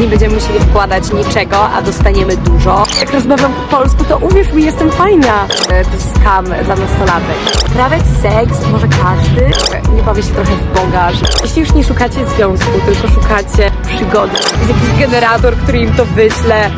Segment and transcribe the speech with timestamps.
[0.00, 2.84] Nie będziemy musieli wkładać niczego, a dostaniemy dużo.
[3.00, 5.44] Jak rozmawiam po polsku, to uwierz mi, jestem fajna.
[5.68, 7.36] E, To jest skam dla nastolatek.
[7.74, 9.50] Prawiać seks może każdy.
[9.96, 11.12] Nie bawię się trochę w Boga.
[11.12, 16.04] że Jeśli już nie szukacie związku, tylko szukacie przygody, jest jakiś generator, który im to
[16.04, 16.70] wyśle,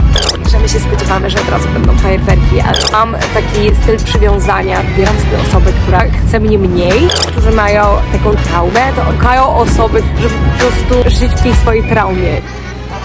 [0.50, 5.14] że my się spodziewamy, że od razu będą fajerwerki, ale mam taki styl przywiązania, wybieram
[5.18, 10.58] sobie osobę, która chce mnie mniej, którzy mają taką traumę, to szukają osoby, żeby po
[10.58, 12.42] prostu żyć w tej swojej traumie.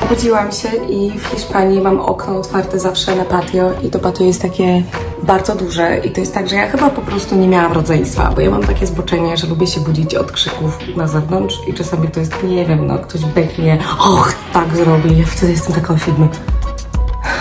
[0.04, 4.42] Obudziłam się i w Hiszpanii mam okno otwarte zawsze na patio i to patio jest
[4.42, 4.84] takie
[5.24, 8.42] bardzo duże i to jest tak, że ja chyba po prostu nie miałam rodzeństwa, bo
[8.42, 12.20] ja mam takie zboczenie, że lubię się budzić od krzyków na zewnątrz i czasami to
[12.20, 16.30] jest, nie wiem, no ktoś beknie, och, tak zrobi, ja wtedy jestem taka o siódmej.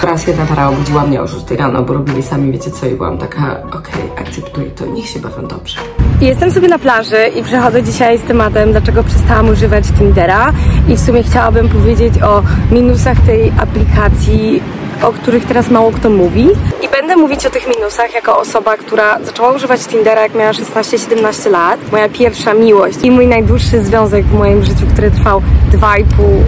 [0.03, 3.19] Raz jedna para obudziła mnie o 6 rano, bo robili sami wiecie co i byłam
[3.19, 5.79] taka, okej, akceptuję to, niech się bawią dobrze.
[6.23, 10.53] Jestem sobie na plaży i przechodzę dzisiaj z tematem, dlaczego przestałam używać Tindera.
[10.89, 14.63] I w sumie chciałabym powiedzieć o minusach tej aplikacji,
[15.03, 16.49] o których teraz mało kto mówi.
[16.83, 21.51] I będę mówić o tych minusach jako osoba, która zaczęła używać Tindera jak miała 16-17
[21.51, 21.93] lat.
[21.93, 25.43] Moja pierwsza miłość i mój najdłuższy związek w moim życiu, który trwał
[25.73, 26.05] 2,5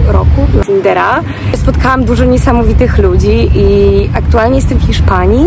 [0.07, 1.21] roku na Tindera.
[1.55, 5.45] Spotkałam dużo niesamowitych ludzi i aktualnie jestem w Hiszpanii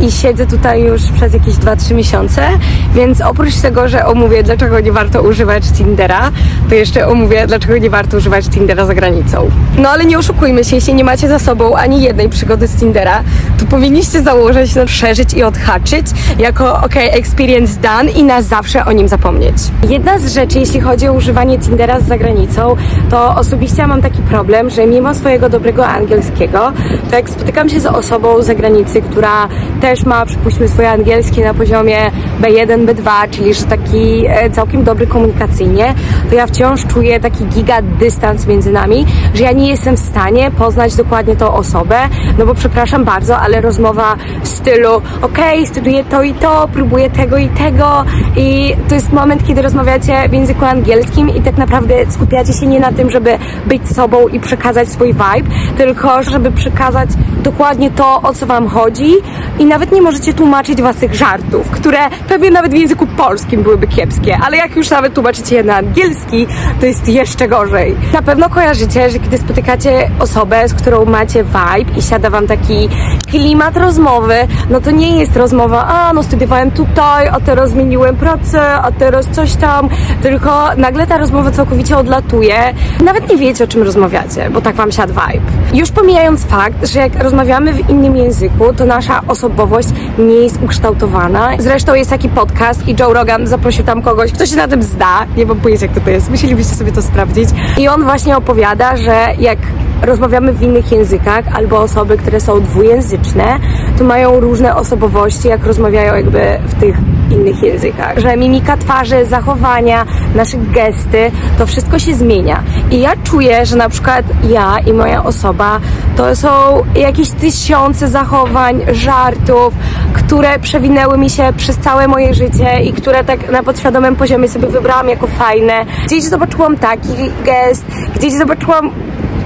[0.00, 2.48] i siedzę tutaj już przez jakieś 2-3 miesiące,
[2.94, 6.30] więc oprócz tego, że omówię, dlaczego nie warto używać Tindera,
[6.68, 9.50] to jeszcze omówię, dlaczego nie warto używać Tindera za granicą.
[9.78, 13.22] No ale nie oszukujmy się, jeśli nie macie za sobą ani jednej przygody z Tindera,
[13.58, 16.06] to powinniście założyć, przeżyć i odhaczyć
[16.38, 19.54] jako ok, experience done i na zawsze o nim zapomnieć.
[19.88, 22.76] Jedna z rzeczy, jeśli chodzi o używanie Tindera za granicą,
[23.10, 26.72] to osobiście mam taki problem, że mimo swojego dobrego angielskiego,
[27.10, 29.48] to jak spotykam się z osobą z zagranicy, która
[29.80, 35.06] też ma, przypuśćmy, swoje angielskie na poziomie B1, B2, czyli że taki e, całkiem dobry
[35.06, 35.94] komunikacyjnie,
[36.30, 40.50] to ja wciąż czuję taki giga dystans między nami, że ja nie jestem w stanie
[40.50, 41.96] poznać dokładnie tą osobę,
[42.38, 47.36] no bo przepraszam bardzo, ale rozmowa w stylu okej, studiuję to i to, próbuję tego
[47.36, 48.04] i tego
[48.36, 52.80] i to jest moment, kiedy rozmawiacie w języku angielskim i tak naprawdę skupiacie się nie
[52.80, 57.10] na tym, żeby być sobą i przekazać swój vibe, tylko żeby przekazać
[57.42, 59.12] dokładnie to, o co wam chodzi
[59.58, 64.38] i nawet nie możecie tłumaczyć waszych żartów, które pewnie nawet w języku polskim byłyby kiepskie,
[64.42, 66.46] ale jak już nawet tłumaczycie je na angielski,
[66.80, 67.96] to jest jeszcze gorzej.
[68.12, 72.88] Na pewno kojarzycie, że kiedy spotykacie osobę, z którą macie vibe i siada wam taki
[73.30, 74.34] klimat rozmowy,
[74.70, 79.28] no to nie jest rozmowa, a no studiowałem tutaj, a teraz zmieniłem pracę, a teraz
[79.28, 79.88] coś tam,
[80.22, 82.74] tylko nagle ta rozmowa całkowicie odlatuje.
[83.04, 85.44] Nawet nie wiecie, o czym rozmawiacie, bo tak wam siadł vibe.
[85.74, 89.88] Już pomijając fakt, że jak rozmawiamy w innym języku, to nasza osobowość
[90.18, 91.50] nie jest ukształtowana.
[91.58, 95.26] Zresztą jest taki podcast i Joe Rogan zaprosił tam kogoś, kto się na tym zda.
[95.36, 96.30] Nie mam pojęcia, kto to jest.
[96.30, 97.48] Musielibyście sobie to sprawdzić.
[97.78, 99.58] I on właśnie opowiada, że jak
[100.02, 103.58] rozmawiamy w innych językach albo osoby, które są dwujęzyczne,
[103.98, 106.96] to mają różne osobowości, jak rozmawiają jakby w tych
[107.30, 108.18] innych językach.
[108.18, 112.62] Że mimika twarzy, zachowania, nasze gesty, to wszystko się zmienia.
[112.90, 115.80] I ja czuję, że na przykład ja i moja osoba
[116.16, 116.48] to są
[116.94, 119.74] jakieś tysiące zachowań, żartów,
[120.12, 124.68] które przewinęły mi się przez całe moje życie i które tak na podświadomym poziomie sobie
[124.68, 125.86] wybrałam jako fajne.
[126.06, 127.08] Gdzieś zobaczyłam taki
[127.44, 128.90] gest, gdzieś zobaczyłam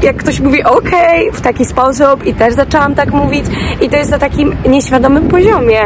[0.03, 3.45] jak ktoś mówi okej w taki sposób i też zaczęłam tak mówić.
[3.81, 5.81] I to jest na takim nieświadomym poziomie.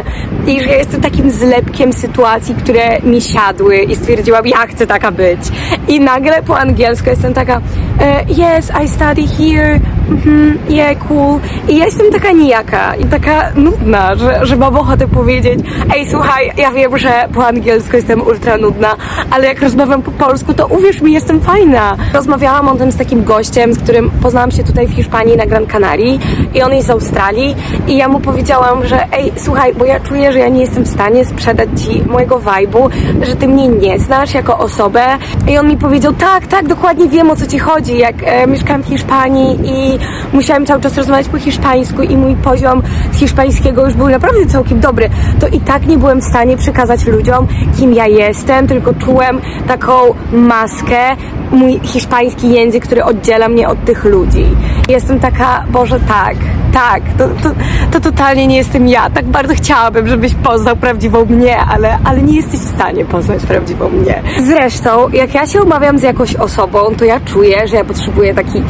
[0.47, 5.41] I że jestem takim zlepkiem sytuacji, które mi siadły i stwierdziłam, ja chcę taka być
[5.89, 7.61] i nagle po angielsku jestem taka
[8.01, 9.81] e, yes, I study here.
[10.11, 11.41] Mhm, yeah, cool.
[11.69, 15.61] I ja jestem taka nijaka i taka nudna, że, że mam ochotę powiedzieć
[15.95, 18.97] ej, słuchaj, ja wiem, że po angielsku jestem ultra nudna,
[19.31, 21.97] ale jak rozmawiam po polsku, to uwierz mi, jestem fajna.
[22.15, 25.67] Rozmawiałam o tym z takim gościem, z którym poznałam się tutaj w Hiszpanii na Gran
[25.67, 26.19] Canaria
[26.55, 27.57] i on jest z Australii
[27.89, 30.89] i ja mu powiedziałam, że ej, słuchaj, bo ja czuję, że ja nie jestem w
[30.89, 32.91] stanie sprzedać ci mojego vibe'u,
[33.23, 35.03] że ty mnie nie znasz jako osobę.
[35.49, 38.83] I on mi powiedział, tak, tak, dokładnie wiem o co ci chodzi, jak e, mieszkałam
[38.83, 39.99] w Hiszpanii i
[40.33, 42.83] musiałam cały czas rozmawiać po hiszpańsku i mój poziom
[43.13, 45.11] z hiszpańskiego już był naprawdę całkiem dobry,
[45.41, 47.47] to i tak nie byłem w stanie przekazać ludziom,
[47.79, 49.93] kim ja jestem, tylko czułem taką
[50.33, 51.17] maskę,
[51.55, 54.47] mój hiszpański język, który oddziela mnie od tych ludzi.
[54.89, 56.37] Jestem taka, Boże, tak,
[56.73, 57.51] tak, to, to,
[57.93, 59.11] to totalnie nie jestem ja.
[59.11, 63.89] Tak bardzo chciałabym, żebyś poznał prawdziwą mnie, ale, ale nie jesteś w stanie poznać prawdziwą
[63.89, 64.23] mnie.
[64.41, 68.63] Zresztą, jak ja się umawiam z jakąś osobą, to ja czuję, że ja potrzebuję taki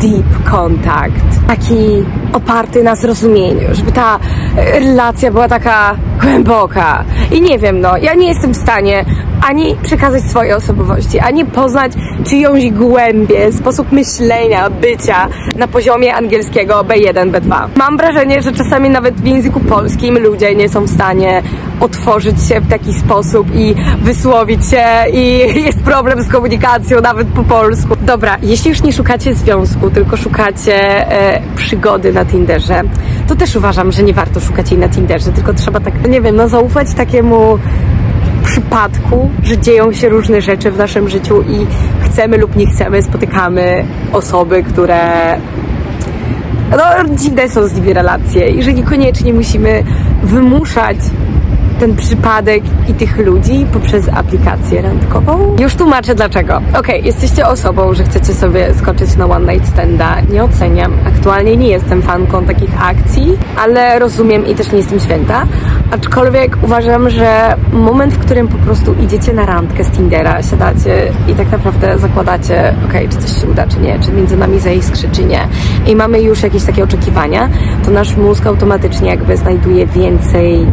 [0.00, 4.18] deep kontakt, taki oparty na zrozumieniu, żeby ta
[4.56, 7.04] relacja była taka głęboka.
[7.32, 9.04] I nie wiem, no, ja nie jestem w stanie
[9.42, 11.92] ani przekazać swojej osobowości, ani poznać
[12.28, 17.68] czyjąś głębię, sposób myślenia, bycia na poziomie angielskiego B1, B2.
[17.76, 21.42] Mam wrażenie, że czasami nawet w języku polskim ludzie nie są w stanie
[21.80, 27.44] otworzyć się w taki sposób i wysłowić się i jest problem z komunikacją nawet po
[27.44, 27.96] polsku.
[28.00, 30.74] Dobra, jeśli już nie szukacie związku, tylko szukacie
[31.12, 32.82] e, przygody na Tinderze,
[33.28, 36.36] to też uważam, że nie warto szukać jej na Tinderze, tylko trzeba tak, nie wiem,
[36.36, 37.58] no zaufać takiemu
[38.44, 41.66] przypadku, że dzieją się różne rzeczy w naszym życiu i
[42.00, 45.00] chcemy lub nie chcemy, spotykamy osoby, które
[46.70, 49.84] no, dziwne są z nimi relacje i że niekoniecznie musimy
[50.22, 50.96] wymuszać
[51.80, 55.56] ten przypadek i tych ludzi poprzez aplikację randkową.
[55.58, 56.60] Już tłumaczę dlaczego.
[56.78, 60.16] Okej, jesteście osobą, że chcecie sobie skoczyć na one night standa.
[60.30, 60.92] Nie oceniam.
[61.06, 65.46] Aktualnie nie jestem fanką takich akcji, ale rozumiem i też nie jestem święta.
[65.90, 71.34] Aczkolwiek uważam, że moment, w którym po prostu idziecie na randkę z Tindera, siadacie i
[71.34, 75.24] tak naprawdę zakładacie, okej, czy coś się uda, czy nie, czy między nami zaiskrzy, czy
[75.24, 75.48] nie.
[75.86, 77.48] I mamy już jakieś takie oczekiwania,
[77.84, 80.66] to nasz mózg automatycznie jakby znajduje więcej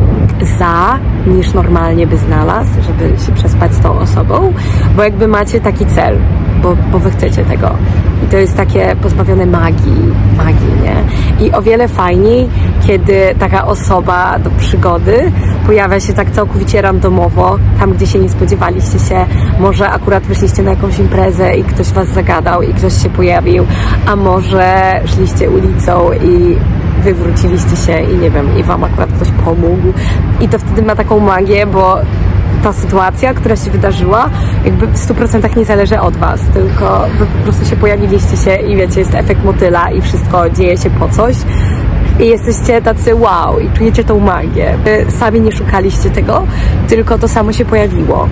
[0.46, 4.54] za niż normalnie by znalazł, żeby się przespać z tą osobą,
[4.96, 6.18] bo jakby macie taki cel,
[6.62, 7.72] bo, bo wy chcecie tego.
[8.26, 11.04] I to jest takie pozbawione magii, magii, nie?
[11.46, 12.50] I o wiele fajniej,
[12.88, 15.32] kiedy taka osoba do przygody
[15.66, 19.26] pojawia się tak całkowicie randomowo, tam gdzie się nie spodziewaliście się.
[19.60, 23.66] Może akurat wyszliście na jakąś imprezę i ktoś was zagadał i ktoś się pojawił,
[24.08, 26.58] a może szliście ulicą i
[27.02, 29.94] wywróciliście się i nie wiem, i wam akurat ktoś pomógł.
[30.42, 31.98] I to wtedy ma taką magię, bo
[32.64, 34.30] ta sytuacja, która się wydarzyła,
[34.66, 38.76] jakby w 100% nie zależy od was, tylko wy po prostu się pojawiliście się i
[38.76, 41.36] wiecie, jest efekt motyla i wszystko dzieje się po coś.
[42.20, 44.78] I jesteście tacy wow i czujecie tą magię.
[44.84, 46.44] Wy sami nie szukaliście tego,
[46.88, 48.28] tylko to samo się pojawiło.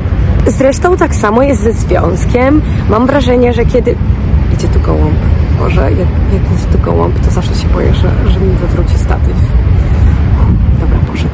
[0.47, 2.61] Zresztą tak samo jest ze związkiem.
[2.89, 3.95] Mam wrażenie, że kiedy...
[4.53, 5.38] Idzie tu gołąb.
[5.59, 5.99] Boże, jak,
[6.33, 9.35] jak jest tu gołąb, to zawsze się boję, że, że mi wywróci statyw.
[10.79, 11.29] Dobra, poszedł.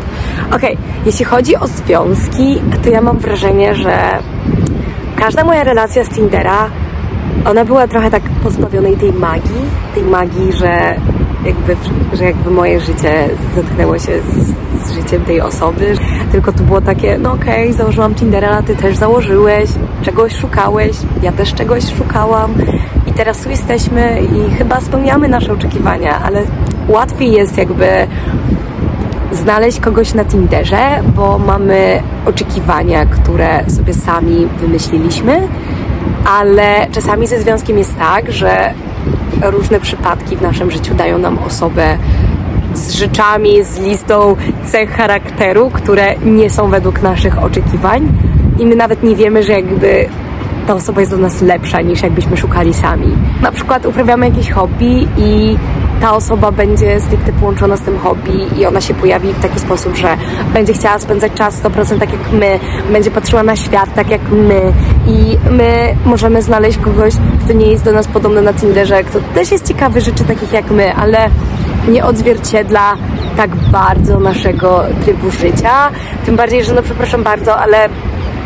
[0.56, 3.98] Okej, jeśli chodzi o związki, to ja mam wrażenie, że
[5.16, 6.70] każda moja relacja z Tindera,
[7.46, 9.62] ona była trochę tak pozbawionej tej magii,
[9.96, 10.96] tej magii, że
[11.46, 11.76] jakby,
[12.14, 15.96] że jakby moje życie zetknęło się z, z życiem tej osoby.
[16.32, 19.70] Tylko to było takie, no okej, założyłam Tindera, ty też założyłeś,
[20.02, 22.54] czegoś szukałeś, ja też czegoś szukałam
[23.16, 26.44] teraz tu jesteśmy i chyba spełniamy nasze oczekiwania, ale
[26.88, 27.88] łatwiej jest jakby
[29.32, 35.48] znaleźć kogoś na Tinderze, bo mamy oczekiwania, które sobie sami wymyśliliśmy,
[36.26, 38.74] ale czasami ze związkiem jest tak, że
[39.42, 41.98] różne przypadki w naszym życiu dają nam osobę
[42.74, 44.36] z rzeczami, z listą
[44.66, 48.08] cech charakteru, które nie są według naszych oczekiwań
[48.60, 50.10] i my nawet nie wiemy, że jakby
[50.68, 53.18] ta osoba jest do nas lepsza niż jakbyśmy szukali sami.
[53.42, 55.58] Na przykład uprawiamy jakieś hobby i
[56.02, 59.96] ta osoba będzie stricte połączona z tym hobby i ona się pojawi w taki sposób,
[59.96, 60.18] że
[60.54, 62.60] będzie chciała spędzać czas 100% tak jak my,
[62.92, 64.74] będzie patrzyła na świat tak jak my
[65.08, 67.14] i my możemy znaleźć kogoś,
[67.46, 70.72] kto nie jest do nas podobny na Tinderze, kto też jest ciekawy rzeczy takich jak
[70.72, 71.30] my, ale
[71.88, 72.96] nie odzwierciedla
[73.38, 75.92] tak bardzo naszego trybu życia.
[76.26, 77.90] Tym bardziej, że no przepraszam bardzo, ale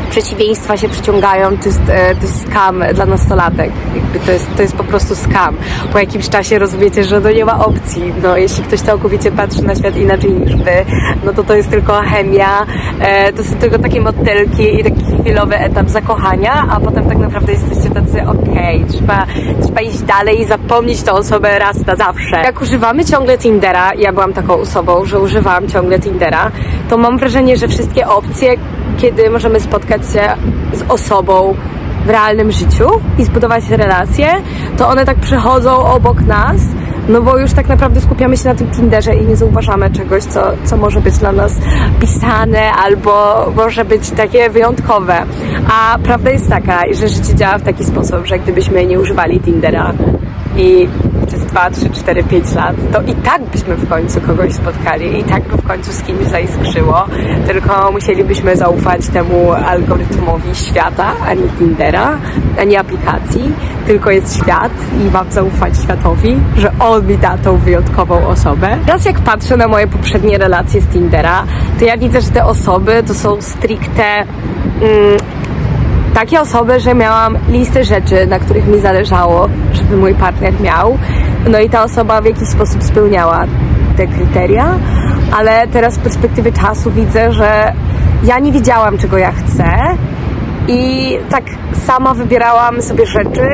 [0.10, 3.72] przeciwieństwa się przyciągają, to jest, e, to jest skam dla nastolatek.
[3.96, 5.58] Jakby to, jest, to jest po prostu skam.
[5.94, 8.14] Po jakimś czasie rozumiecie, że to nie ma opcji.
[8.24, 10.86] No, jeśli ktoś całkowicie patrzy na świat inaczej niż wy,
[11.24, 12.66] no to to jest tylko chemia,
[13.00, 17.52] e, to są tylko takie motylki i taki chwilowy etap zakochania, a potem tak naprawdę
[17.52, 19.26] jesteście tacy okej, okay, trzeba,
[19.62, 22.42] trzeba iść dalej i zapomnieć tę osobę raz na zawsze.
[22.44, 26.52] Jak używamy ciągle Tindera, ja byłam taką osobą, że używałam ciągle Tindera,
[26.90, 28.56] to mam wrażenie, że wszystkie opcje,
[29.02, 30.22] kiedy możemy spotkać się
[30.74, 31.56] z osobą
[32.06, 32.90] w realnym życiu
[33.20, 34.28] i zbudować relacje,
[34.78, 36.62] to one tak przechodzą obok nas,
[37.10, 40.52] no bo już tak naprawdę skupiamy się na tym Tinderze i nie zauważamy czegoś, co,
[40.64, 41.54] co może być dla nas
[42.00, 45.16] pisane albo może być takie wyjątkowe.
[45.72, 49.94] A prawda jest taka, że życie działa w taki sposób, że gdybyśmy nie używali Tindera
[50.58, 50.88] i
[51.50, 55.44] 2, 3, 4, 5 lat, to i tak byśmy w końcu kogoś spotkali, i tak
[55.44, 57.06] by w końcu z kimś zaiskrzyło,
[57.48, 62.18] tylko musielibyśmy zaufać temu algorytmowi świata, ani Tindera,
[62.60, 63.52] ani aplikacji,
[63.88, 68.78] tylko jest świat i mam zaufać światowi, że on mi da tą wyjątkową osobę.
[68.86, 71.44] Teraz jak patrzę na moje poprzednie relacje z Tindera,
[71.80, 74.04] to ja widzę, że te osoby to są stricte
[74.82, 75.18] mm,
[76.14, 80.98] takie osoby, że miałam listę rzeczy, na których mi zależało, żeby mój partner miał.
[81.48, 83.46] No i ta osoba w jakiś sposób spełniała
[83.98, 84.76] te kryteria,
[85.32, 87.74] ale teraz z perspektywy czasu widzę, że
[88.24, 89.96] ja nie wiedziałam, czego ja chcę
[90.68, 91.44] I tak
[91.74, 93.48] sama wybierałam sobie rzeczy,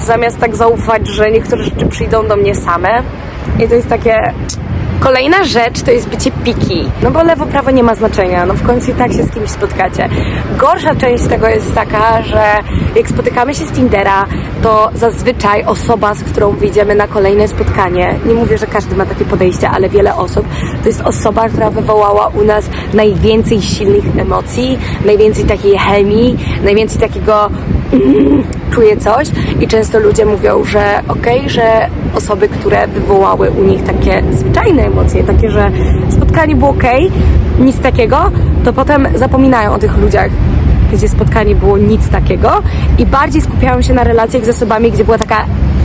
[0.00, 3.02] zamiast tak zaufać, że niektóre rzeczy przyjdą do mnie same.
[3.58, 4.32] I to jest takie
[5.00, 8.62] Kolejna rzecz to jest bycie piki, no bo lewo, prawo nie ma znaczenia, no w
[8.62, 10.08] końcu i tak się z kimś spotkacie.
[10.56, 12.42] Gorsza część tego jest taka, że
[12.96, 14.26] jak spotykamy się z Tindera,
[14.62, 19.24] to zazwyczaj osoba, z którą wyjdziemy na kolejne spotkanie, nie mówię, że każdy ma takie
[19.24, 20.46] podejście, ale wiele osób,
[20.82, 22.64] to jest osoba, która wywołała u nas
[22.94, 27.50] najwięcej silnych emocji, najwięcej takiej chemii, najwięcej takiego
[27.92, 29.28] mm, czuję coś
[29.60, 34.82] i często ludzie mówią, że okej, okay, że osoby, które wywołały u nich takie zwyczajne
[34.82, 35.70] emocje, takie, że
[36.10, 38.30] spotkanie było okej, okay, nic takiego,
[38.64, 40.30] to potem zapominają o tych ludziach,
[40.92, 42.62] gdzie spotkanie było nic takiego
[42.98, 45.44] i bardziej skupiają się na relacjach z osobami, gdzie była taka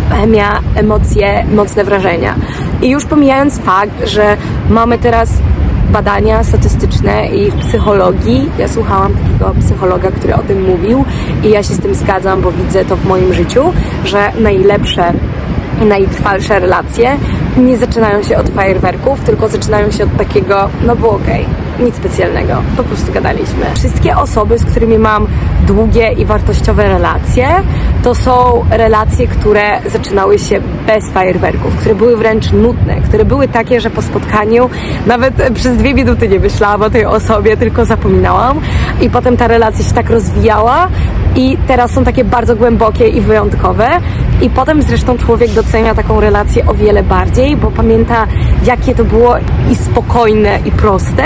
[0.09, 2.35] chemia, emocje, mocne wrażenia.
[2.81, 4.37] I już pomijając fakt, że
[4.69, 5.29] mamy teraz
[5.93, 8.49] badania statystyczne i w psychologii.
[8.59, 11.05] Ja słuchałam takiego psychologa, który o tym mówił
[11.43, 13.63] i ja się z tym zgadzam, bo widzę to w moim życiu,
[14.05, 15.13] że najlepsze
[15.81, 17.17] i najtrwalsze relacje
[17.57, 21.95] nie zaczynają się od fajerwerków, tylko zaczynają się od takiego, no było okej, okay, nic
[21.95, 23.65] specjalnego, po prostu gadaliśmy.
[23.75, 25.27] Wszystkie osoby, z którymi mam
[25.67, 27.47] długie i wartościowe relacje,
[28.03, 33.81] to są relacje, które zaczynały się bez fajerwerków, które były wręcz nudne, które były takie,
[33.81, 34.69] że po spotkaniu
[35.05, 38.61] nawet przez dwie minuty nie myślałam o tej osobie, tylko zapominałam.
[39.01, 40.87] I potem ta relacja się tak rozwijała
[41.35, 43.87] i teraz są takie bardzo głębokie i wyjątkowe
[44.43, 48.27] i potem zresztą człowiek docenia taką relację o wiele bardziej, bo pamięta
[48.65, 49.35] jakie to było
[49.71, 51.23] i spokojne i proste,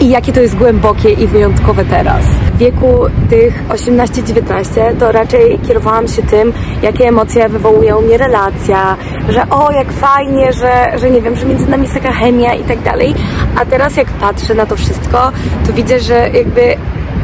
[0.00, 2.24] i jakie to jest głębokie i wyjątkowe teraz.
[2.54, 2.86] W wieku
[3.30, 6.52] tych 18-19 to raczej kierowałam się tym,
[6.82, 8.96] jakie emocje wywołują mnie relacja,
[9.28, 12.64] że o, jak fajnie, że, że nie wiem, że między nami jest taka chemia i
[12.64, 13.14] tak dalej.
[13.56, 15.32] A teraz jak patrzę na to wszystko,
[15.66, 16.76] to widzę, że jakby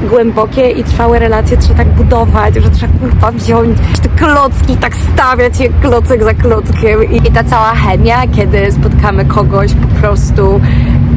[0.02, 5.60] głębokie i trwałe relacje trzeba tak budować, że trzeba kurwa wziąć te klocki, tak stawiać
[5.60, 7.12] je klocek za klockiem.
[7.12, 10.60] I, ta cała chemia, kiedy spotkamy kogoś po prostu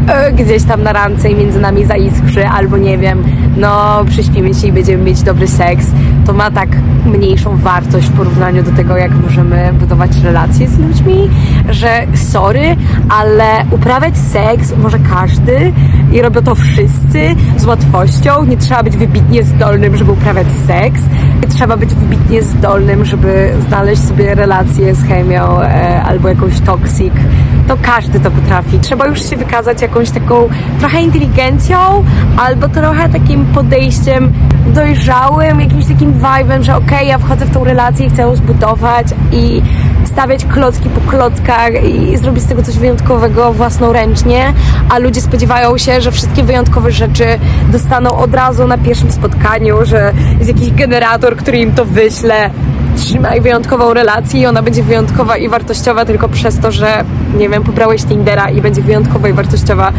[0.08, 3.24] e, gdzieś tam na rance i między nami zaiskrzy, albo nie wiem,
[3.58, 5.86] no przyśpimy się i będziemy mieć dobry seks,
[6.26, 6.70] to ma tak
[7.06, 11.30] mniejszą wartość w porównaniu do tego, jak możemy budować relacje z ludźmi,
[11.70, 12.76] że sorry,
[13.10, 15.74] ale uprawiać seks może każdy
[16.12, 18.46] i robią to wszyscy z łatwością.
[18.46, 21.02] Nie trzeba być wybitnie zdolnym, żeby uprawiać seks.
[21.42, 27.14] Nie trzeba być wybitnie zdolnym, żeby znaleźć sobie relację z chemią e, albo jakąś toksik.
[27.68, 28.80] To każdy to potrafi.
[28.80, 31.78] Trzeba już się wykazać jakąś taką trochę inteligencją
[32.38, 34.34] albo trochę takim podejściem
[34.68, 38.36] dojrzałym, jakimś takim vibe'em, że okej, okay, ja wchodzę w tą relację i chcę ją
[38.36, 39.62] zbudować i
[40.06, 44.54] stawiać klocki po klockach i zrobić z tego coś wyjątkowego własnoręcznie,
[44.90, 47.26] a ludzie spodziewają się, że wszystkie wyjątkowe rzeczy
[47.72, 52.50] dostaną od razu na pierwszym spotkaniu, że jest jakiś generator, który im to wyśle.
[52.98, 57.04] Trzymaj wyjątkową relację i ona będzie wyjątkowa i wartościowa tylko przez to, że
[57.36, 59.92] nie wiem, pobrałeś Tindera i będzie wyjątkowa i wartościowa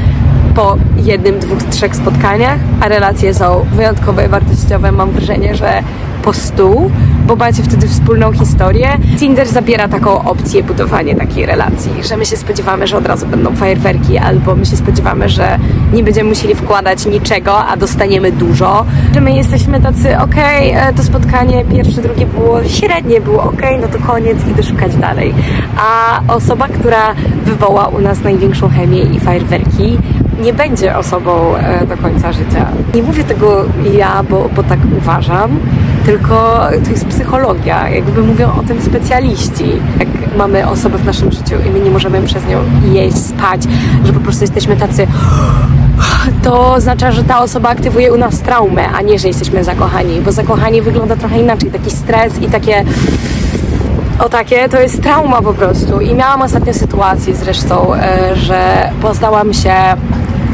[0.54, 4.92] po jednym, dwóch, trzech spotkaniach, a relacje są wyjątkowe i wartościowe.
[4.92, 5.82] Mam wrażenie, że
[6.22, 6.90] po stół,
[7.26, 8.88] bo macie wtedy wspólną historię.
[9.18, 13.56] Tinder zabiera taką opcję budowania takiej relacji, że my się spodziewamy, że od razu będą
[13.56, 15.58] fajerwerki, albo my się spodziewamy, że
[15.92, 18.86] nie będziemy musieli wkładać niczego, a dostaniemy dużo.
[19.14, 23.88] Że my jesteśmy tacy, okej, okay, to spotkanie pierwsze, drugie było średnie, było ok, no
[23.88, 25.34] to koniec, idę szukać dalej.
[25.78, 27.14] A osoba, która
[27.44, 29.98] wywoła u nas największą chemię i fajerwerki,
[30.40, 32.66] nie będzie osobą e, do końca życia.
[32.94, 33.64] Nie mówię tego
[33.98, 35.58] ja, bo, bo tak uważam,
[36.06, 37.88] tylko to jest psychologia.
[37.88, 39.64] Jakby mówią o tym specjaliści.
[39.98, 42.58] Jak mamy osobę w naszym życiu i my nie możemy przez nią
[42.92, 43.62] jeść, spać,
[44.04, 45.06] że po prostu jesteśmy tacy
[46.42, 50.32] to oznacza, że ta osoba aktywuje u nas traumę, a nie, że jesteśmy zakochani, bo
[50.32, 51.70] zakochanie wygląda trochę inaczej.
[51.70, 52.84] Taki stres i takie
[54.18, 56.00] o takie, to jest trauma po prostu.
[56.00, 59.74] I miałam ostatnio sytuację zresztą, e, że poznałam się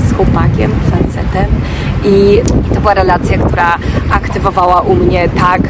[0.09, 1.47] z chłopakiem, facetem
[2.05, 3.77] i, i to była relacja, która
[4.13, 5.61] aktywowała u mnie tak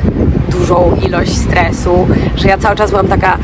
[0.49, 3.39] dużą ilość stresu, że ja cały czas byłam taka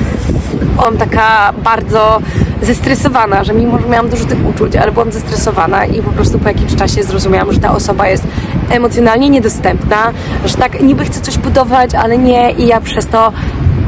[0.76, 2.20] byłam taka bardzo
[2.62, 6.48] zestresowana, że mimo, że miałam dużo tych uczuć, ale byłam zestresowana i po prostu po
[6.48, 8.24] jakimś czasie zrozumiałam, że ta osoba jest
[8.70, 10.12] emocjonalnie niedostępna,
[10.44, 12.50] że tak niby chce coś budować, ale nie.
[12.50, 13.32] I ja przez to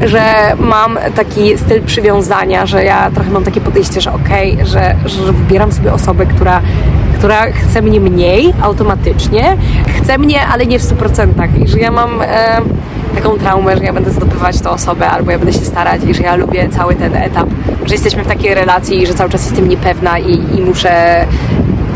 [0.05, 4.95] że mam taki styl przywiązania, że ja trochę mam takie podejście, że okej, okay, że,
[5.05, 6.61] że wybieram sobie osobę, która,
[7.21, 9.57] która chce mnie mniej automatycznie,
[9.97, 12.61] chce mnie, ale nie w 100% i że ja mam e,
[13.15, 16.23] taką traumę, że ja będę zdobywać tę osobę albo ja będę się starać i że
[16.23, 17.47] ja lubię cały ten etap,
[17.85, 21.25] że jesteśmy w takiej relacji i że cały czas jestem niepewna i, i muszę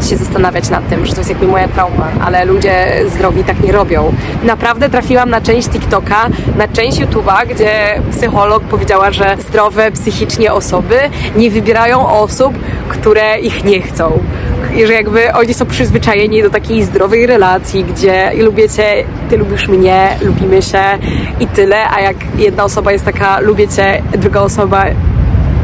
[0.04, 3.72] się zastanawiać nad tym, że to jest jakby moja trauma, ale ludzie zdrowi tak nie
[3.72, 4.14] robią.
[4.44, 11.00] Naprawdę trafiłam na część TikToka, na część YouTube'a, gdzie psycholog powiedziała, że zdrowe psychicznie osoby
[11.36, 12.54] nie wybierają osób,
[12.90, 14.20] które ich nie chcą.
[14.76, 19.68] I że jakby oni są przyzwyczajeni do takiej zdrowej relacji, gdzie lubię cię, ty lubisz
[19.68, 20.84] mnie, lubimy się
[21.40, 24.86] i tyle, a jak jedna osoba jest taka, lubię cię, druga osoba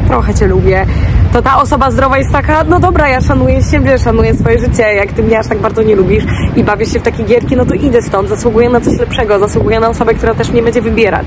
[0.08, 0.86] trochę cię lubię,
[1.32, 5.12] to ta osoba zdrowa jest taka, no dobra, ja szanuję siebie, szanuję swoje życie, jak
[5.12, 6.24] ty mnie aż tak bardzo nie lubisz
[6.56, 9.80] i bawisz się w takie gierki, no to idę stąd, zasługuję na coś lepszego, zasługuję
[9.80, 11.26] na osobę, która też mnie będzie wybierać.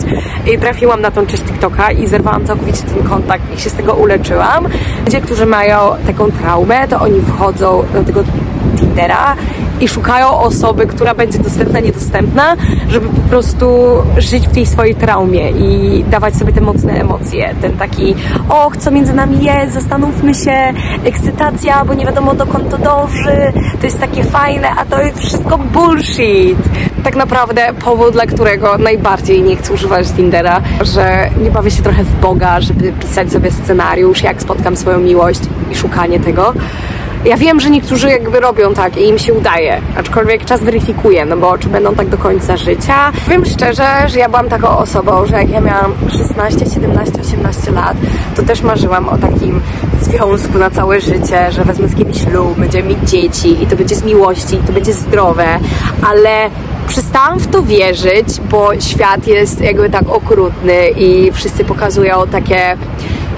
[0.53, 3.93] I trafiłam na tą część TikToka i zerwałam całkowicie ten kontakt i się z tego
[3.93, 4.67] uleczyłam.
[5.05, 8.23] Ludzie, którzy mają taką traumę, to oni wchodzą do tego
[8.79, 9.35] Tindera
[9.81, 12.55] i szukają osoby, która będzie dostępna, niedostępna,
[12.89, 13.67] żeby po prostu
[14.17, 17.55] żyć w tej swojej traumie i dawać sobie te mocne emocje.
[17.61, 18.15] Ten taki,
[18.49, 23.85] och, co między nami jest, zastanówmy się, ekscytacja, bo nie wiadomo dokąd to dąży, to
[23.85, 26.57] jest takie fajne, a to jest wszystko bullshit.
[27.03, 32.03] Tak naprawdę powód, dla którego najbardziej nie chcę używać Tindera, że nie bawię się trochę
[32.03, 35.41] w Boga, żeby pisać sobie scenariusz, jak spotkam swoją miłość
[35.71, 36.53] i szukanie tego.
[37.25, 41.37] Ja wiem, że niektórzy jakby robią tak i im się udaje, aczkolwiek czas weryfikuje, no
[41.37, 43.11] bo czy będą tak do końca życia.
[43.27, 47.97] Wiem szczerze, że ja byłam taką osobą, że jak ja miałam 16, 17, 18 lat,
[48.35, 49.61] to też marzyłam o takim
[50.01, 53.95] związku na całe życie, że wezmę z kimś ślub, będziemy mieć dzieci i to będzie
[53.95, 55.45] z miłości, i to będzie zdrowe,
[56.09, 56.49] ale
[56.87, 62.77] przestałam w to wierzyć, bo świat jest jakby tak okrutny i wszyscy pokazują takie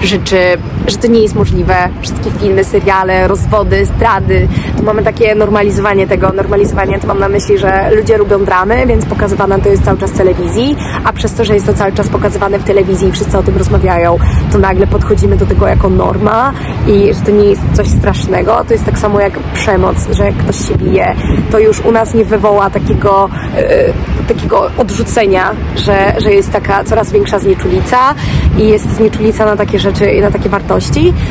[0.02, 0.58] rzeczy,
[0.90, 1.74] że to nie jest możliwe.
[2.00, 6.32] Wszystkie filmy, seriale, rozwody, zdrady, to mamy takie normalizowanie tego.
[6.32, 10.10] Normalizowanie to mam na myśli, że ludzie lubią dramy, więc pokazywane to jest cały czas
[10.10, 13.38] w telewizji, a przez to, że jest to cały czas pokazywane w telewizji i wszyscy
[13.38, 14.18] o tym rozmawiają,
[14.52, 16.52] to nagle podchodzimy do tego jako norma
[16.86, 18.64] i że to nie jest coś strasznego.
[18.64, 21.14] To jest tak samo jak przemoc, że ktoś się bije,
[21.50, 27.12] to już u nas nie wywoła takiego, yy, takiego odrzucenia, że, że jest taka coraz
[27.12, 28.14] większa znieczulica
[28.58, 30.77] i jest znieczulica na takie rzeczy i na takie wartości.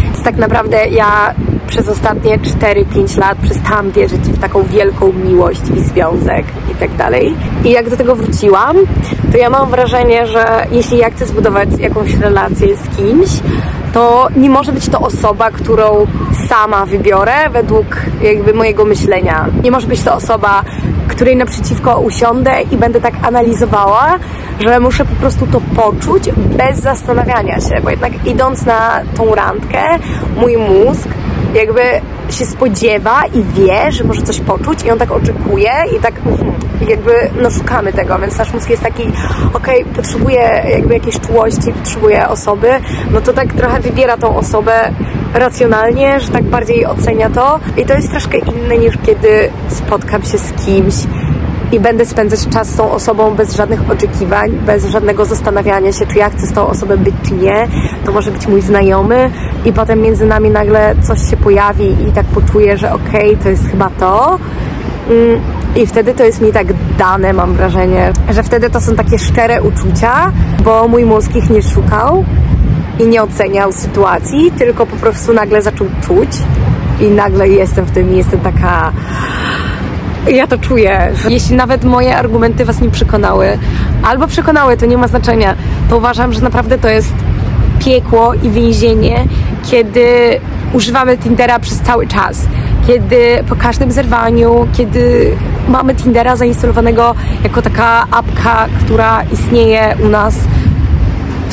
[0.03, 1.33] Więc tak naprawdę ja
[1.67, 7.35] przez ostatnie 4-5 lat przestałam wierzyć w taką wielką miłość i związek i tak dalej.
[7.65, 8.77] I jak do tego wróciłam,
[9.31, 13.29] to ja mam wrażenie, że jeśli ja chcę zbudować jakąś relację z kimś,
[13.93, 16.07] to nie może być to osoba, którą
[16.47, 17.85] sama wybiorę według
[18.21, 19.45] jakby mojego myślenia.
[19.63, 20.63] Nie może być to osoba,
[21.07, 24.19] której naprzeciwko usiądę i będę tak analizowała,
[24.59, 29.79] że muszę po prostu to poczuć bez zastanawiania się, bo jednak idąc na tą randkę,
[30.37, 31.09] mój mózg
[31.53, 31.81] jakby
[32.29, 36.53] się spodziewa i wie, że może coś poczuć i on tak oczekuje i tak mhm,
[36.87, 39.03] jakby no szukamy tego, więc nasz mózg jest taki
[39.53, 42.69] okej, okay, potrzebuje jakby jakiejś czułości, potrzebuje osoby,
[43.11, 44.91] no to tak trochę wybiera tą osobę
[45.39, 50.37] racjonalnie, że tak bardziej ocenia to i to jest troszkę inne niż kiedy spotkam się
[50.37, 50.95] z kimś
[51.71, 56.17] i będę spędzać czas z tą osobą bez żadnych oczekiwań, bez żadnego zastanawiania się, czy
[56.17, 57.67] ja chcę z tą osobą być, czy nie.
[58.05, 59.29] To może być mój znajomy
[59.65, 63.49] i potem między nami nagle coś się pojawi i tak poczuję, że okej, okay, to
[63.49, 64.39] jest chyba to.
[65.75, 69.61] I wtedy to jest mi tak dane, mam wrażenie, że wtedy to są takie szczere
[69.61, 70.31] uczucia,
[70.63, 72.25] bo mój mózg ich nie szukał
[72.99, 76.29] i nie oceniał sytuacji, tylko po prostu nagle zaczął czuć
[76.99, 78.91] i nagle jestem w tym i jestem taka
[80.27, 81.11] ja to czuję.
[81.29, 83.57] Jeśli nawet moje argumenty Was nie przekonały,
[84.03, 85.55] albo przekonały, to nie ma znaczenia,
[85.89, 87.13] to uważam, że naprawdę to jest
[87.79, 89.25] piekło i więzienie,
[89.71, 90.39] kiedy
[90.73, 92.45] używamy Tindera przez cały czas.
[92.87, 95.31] Kiedy po każdym zerwaniu, kiedy
[95.69, 100.35] mamy Tindera zainstalowanego jako taka apka, która istnieje u nas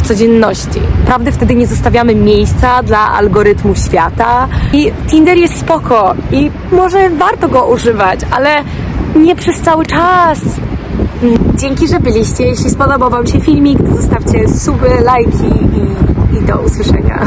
[0.05, 0.81] codzienności.
[1.07, 7.49] Prawdy wtedy nie zostawiamy miejsca dla algorytmu świata i Tinder jest spoko i może warto
[7.49, 8.64] go używać, ale
[9.17, 10.38] nie przez cały czas.
[11.55, 12.45] Dzięki, że byliście.
[12.45, 15.47] Jeśli spodobał Wam się filmik, zostawcie suby, lajki
[16.33, 17.27] i, i do usłyszenia.